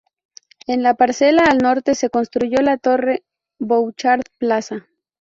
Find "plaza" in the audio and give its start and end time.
4.39-4.87